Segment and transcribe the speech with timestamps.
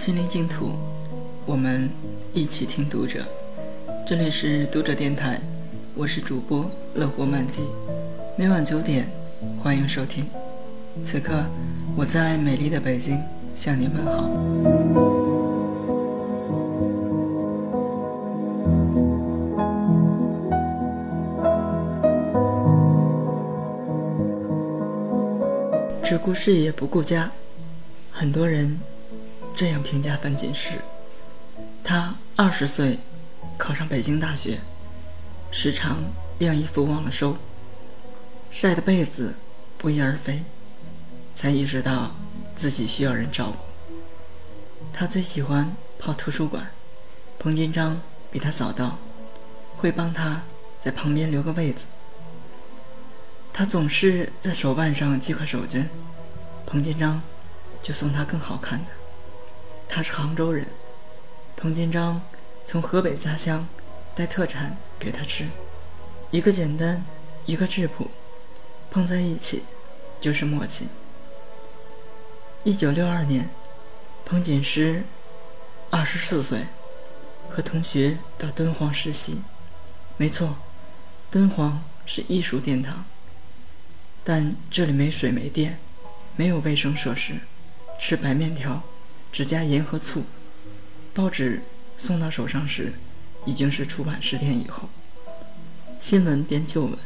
[0.00, 0.70] 心灵净土，
[1.44, 1.90] 我们
[2.32, 3.22] 一起听读者。
[4.06, 5.38] 这里是读者电台，
[5.94, 7.64] 我是主播乐活漫记，
[8.34, 9.06] 每晚九点，
[9.62, 10.24] 欢迎收听。
[11.04, 11.44] 此刻，
[11.98, 13.20] 我在美丽的北京
[13.54, 14.30] 向您问好。
[26.02, 27.30] 只顾事业不顾家，
[28.10, 28.80] 很多人。
[29.60, 30.78] 这样评价樊锦诗：
[31.84, 32.98] 他二十岁
[33.58, 34.58] 考上北京大学，
[35.50, 35.98] 时常
[36.38, 37.36] 晾衣服忘了收，
[38.50, 39.34] 晒的被子
[39.76, 40.44] 不翼而飞，
[41.34, 42.12] 才意识到
[42.56, 43.58] 自己需要人照顾。
[44.94, 46.70] 他最喜欢泡图书馆，
[47.38, 48.00] 彭金章
[48.32, 48.96] 比他早到，
[49.76, 50.40] 会帮他
[50.82, 51.84] 在旁边留个位子。
[53.52, 55.84] 他总是在手腕上系块手绢，
[56.64, 57.20] 彭金章
[57.82, 58.99] 就送他更好看的。
[59.92, 60.68] 他是杭州人，
[61.56, 62.22] 彭金章
[62.64, 63.66] 从河北家乡
[64.14, 65.48] 带特产给他吃，
[66.30, 67.04] 一个简单，
[67.44, 68.08] 一个质朴，
[68.88, 69.64] 碰在一起
[70.20, 70.86] 就是默契。
[72.62, 73.50] 一九六二年，
[74.24, 75.02] 彭锦诗
[75.90, 76.66] 二十四岁，
[77.48, 79.40] 和同学到敦煌实习。
[80.16, 80.54] 没错，
[81.32, 83.04] 敦煌是艺术殿堂，
[84.22, 85.80] 但这里没水没电，
[86.36, 87.40] 没有卫生设施，
[87.98, 88.84] 吃白面条。
[89.32, 90.24] 只加盐和醋，
[91.14, 91.62] 报纸
[91.96, 92.92] 送到手上时，
[93.46, 94.88] 已经是出版十天以后。
[96.00, 96.98] 新闻变旧闻。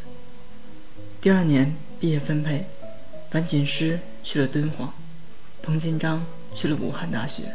[1.21, 2.67] 第二年毕业分配，
[3.31, 4.95] 樊锦诗去了敦煌，
[5.63, 7.55] 彭金章去了武汉大学，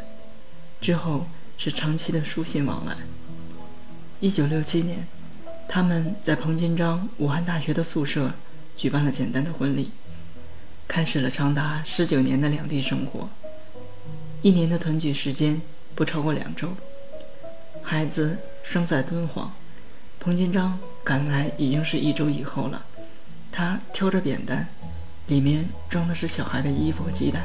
[0.80, 1.26] 之后
[1.56, 2.96] 是长期的书信往来。
[4.20, 5.06] 一九六七年，
[5.68, 8.32] 他们在彭金章武汉大学的宿舍
[8.76, 9.90] 举办了简单的婚礼，
[10.86, 13.30] 开始了长达十九年的两地生活。
[14.42, 15.60] 一年的团聚时间
[15.94, 16.70] 不超过两周。
[17.82, 19.52] 孩子生在敦煌，
[20.18, 22.86] 彭金章赶来已经是一周以后了。
[23.52, 24.68] 他挑着扁担，
[25.26, 27.42] 里面装的是小孩的衣服和鸡蛋。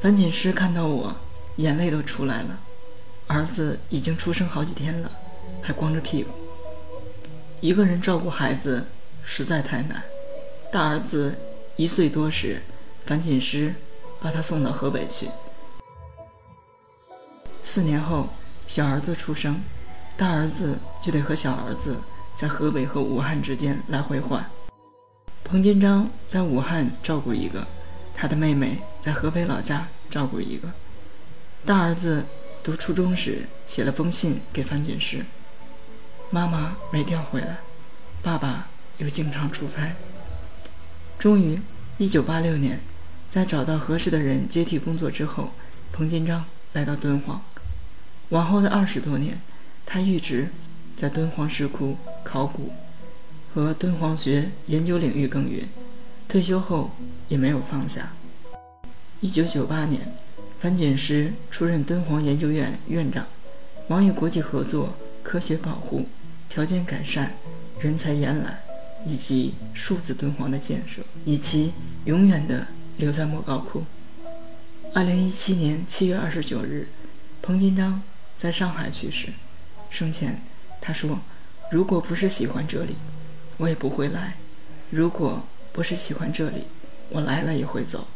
[0.00, 1.14] 樊锦诗看到我，
[1.56, 2.58] 眼泪都出来了。
[3.28, 5.12] 儿子已经出生好几天了，
[5.62, 6.30] 还光着屁股。
[7.60, 8.86] 一个人照顾孩子
[9.22, 10.02] 实在太难。
[10.72, 11.38] 大儿子
[11.76, 12.62] 一岁多时，
[13.04, 13.76] 樊锦诗。
[14.26, 15.30] 把他送到河北去。
[17.62, 18.26] 四年后，
[18.66, 19.60] 小儿子出生，
[20.16, 21.96] 大儿子就得和小儿子
[22.36, 24.44] 在河北和武汉之间来回换。
[25.44, 27.68] 彭金章在武汉照顾一个，
[28.16, 30.70] 他的妹妹在河北老家照顾一个。
[31.64, 32.24] 大儿子
[32.64, 35.24] 读初中时写了封信给樊锦诗
[36.30, 37.58] ：“妈妈没调回来，
[38.24, 38.66] 爸爸
[38.98, 39.94] 又经常出差。”
[41.16, 41.60] 终于，
[41.98, 42.80] 一九八六年。
[43.36, 45.50] 在找到合适的人接替工作之后，
[45.92, 47.44] 彭金章来到敦煌。
[48.30, 49.38] 往后的二十多年，
[49.84, 50.48] 他一直
[50.96, 52.72] 在敦煌石窟考古
[53.52, 55.68] 和敦煌学研究领域耕耘。
[56.26, 56.92] 退休后
[57.28, 58.14] 也没有放下。
[59.20, 60.14] 一九九八年，
[60.58, 63.26] 樊锦诗出任敦煌研究院院长，
[63.86, 66.06] 忙于国际合作、科学保护、
[66.48, 67.34] 条件改善、
[67.80, 68.60] 人才延揽
[69.06, 71.74] 以及数字敦煌的建设，以及
[72.06, 72.68] 永远的。
[72.96, 73.84] 留在莫高窟。
[74.94, 76.88] 二零一七年七月二十九日，
[77.42, 78.02] 彭金章
[78.38, 79.28] 在上海去世。
[79.90, 80.40] 生前
[80.80, 81.20] 他说
[81.70, 82.96] ：“如果不是喜欢这里，
[83.58, 84.32] 我也不会来；
[84.90, 85.42] 如果
[85.72, 86.64] 不是喜欢这里，
[87.10, 88.06] 我来了也会走。”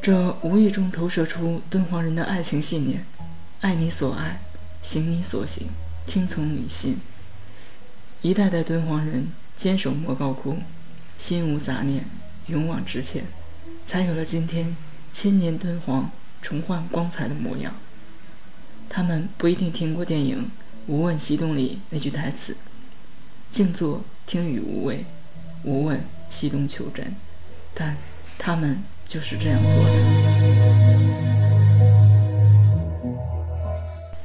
[0.00, 3.06] 这无意中投射出敦煌人的爱情信念：
[3.60, 4.40] 爱你所爱，
[4.82, 5.68] 行你所行，
[6.06, 6.98] 听从你心。
[8.20, 10.58] 一代代敦煌人坚守莫高窟，
[11.18, 12.04] 心无杂念。
[12.46, 13.24] 勇往直前，
[13.86, 14.76] 才有了今天
[15.12, 16.10] 千年敦煌
[16.42, 17.74] 重焕光彩的模样。
[18.88, 20.42] 他们不一定听过电影
[20.86, 22.56] 《无问西东》里那句台词
[23.48, 25.04] ：“静坐听雨无味，
[25.62, 27.14] 无问西东求真。”
[27.74, 27.96] 但
[28.38, 29.90] 他们就是这样做的。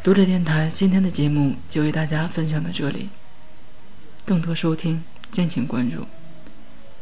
[0.03, 3.09] 读者电台今天的节目就为大家分享到这里，
[4.25, 6.05] 更多收听敬请关注。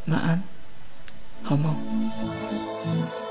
[0.06, 0.57] 晚安。
[1.44, 3.27] 好梦。